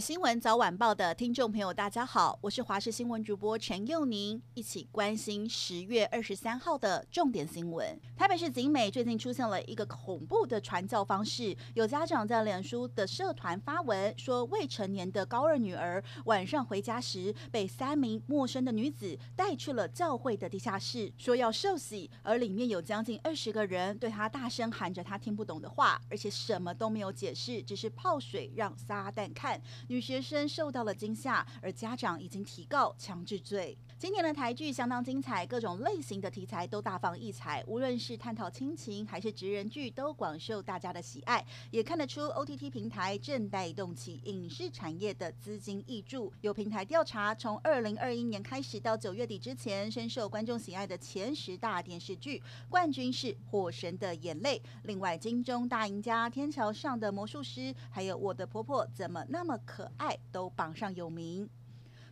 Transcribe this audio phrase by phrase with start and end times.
[0.00, 8.00] 新闻早晚报的听众朋友，大家好，我是华视新闻主播陈佑宁，一起关心十月二十三号的重点新闻。
[8.16, 29.60] 台北市景美最近出现了一个恐怖的传教方式，有家长在脸书的社团发文说，未成年的高二女儿晚上回家时，被三名陌生的女子带去了教会的地下室，说要受洗，而里面有将近二十个人对她大声喊着她听不懂的话，而且什么都没有解释，只是泡水让撒旦看。
[29.90, 33.76] 女学生受到了惊吓，而家长已经提告强制罪。
[33.98, 41.44] 今年的台剧相当精彩，各种类型的题材都大放异彩，无论是探讨亲情还是职人剧，都广受大家的喜爱。
[41.72, 46.32] 也看得出 OTT 平台正带动起影视产业的资金挹注。
[46.40, 61.48] 有平台调查，从二零二一年开始到九月底之前，深受观众喜爱的前十大电视剧冠军是《火神的眼泪》，另外金钟大赢家《天桥上的魔术师》，还有《我的婆婆怎么那么可爱》都榜上有名。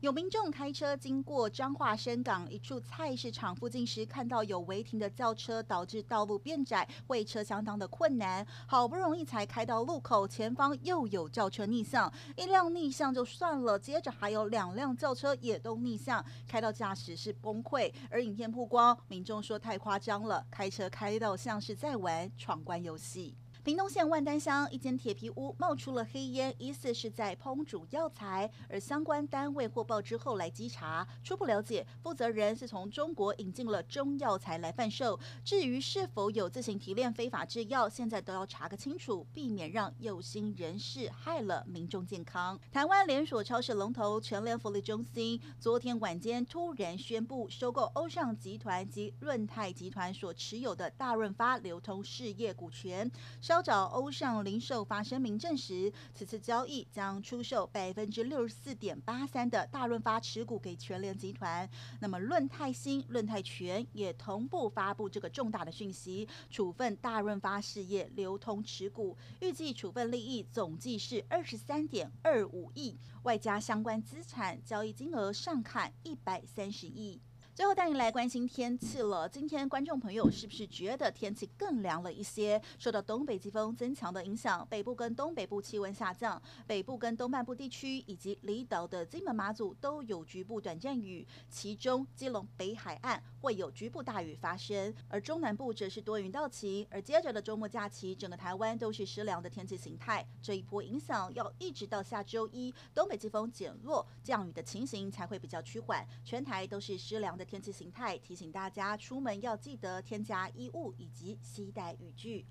[0.00, 8.46] 有民众开车经过彰化深港一处菜市场附近时，看到有违停的轿车，导致道路变窄，会车相当的困难。
[8.66, 17.90] 好不容易才开到路口，前方又有轿车逆向，一辆逆向就算了，接着还有两辆轿车也都逆向，开到驾驶室崩溃。
[18.10, 23.34] 而影片曝光，民众说太夸张了，开车开到像是在玩闯关游戏。
[23.66, 35.18] 屏东县万丹乡一间铁皮屋冒出了黑烟，疑似是在烹煮药材，而相关单位获报之后来稽查，初步了解，负责人是从中国引进了中药材来贩售。
[35.44, 42.56] 至于是否有自行提炼非法制药，现在都要查个清楚，避免让有心人士害了民众健康。
[42.70, 53.10] 台湾连锁超市龙头全联福利中心昨天晚间突然宣布收购欧尚集团及润泰集团所持有的大润发流通事业股权。
[53.56, 61.66] 稍早，欧尚零售发声明证实，此次交易将出售百分之六十四点八三的大润发持股给全联集团。
[62.00, 77.18] 那么，润泰新、润泰全也同步发布这个重大的讯息，处分大润发事业流通持股，预计处分利益总计是二十三点二五亿，外加相关资产交易金额上看一百三十亿。
[77.56, 79.26] 最后带你来关心天气了。
[79.26, 82.60] 今天观众朋友是不是觉得天气更凉了一些？
[82.78, 96.86] 受到东北季风增强的影响，北部跟东北部气温下降，北部跟东半部地区以及离岛的金门马祖都有局部短暂雨，其中基隆北海岸会有局部大雨发生，而中南部则是多云到晴。
[96.90, 100.22] 而接着的周末假期，整个台湾都是湿凉的天气形态。
[100.42, 107.45] 这一波影响要一直到下周一，东北季风减弱，降雨的情形才会比较趋缓，全台都是湿凉的。
[107.46, 112.44] 天气形态，提醒大家出门要记得添加衣物以及携带雨具。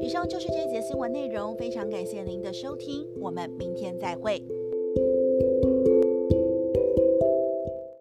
[0.00, 4.42] 以上就是这一节新闻内容，非常感谢您的收听，我们明天再会。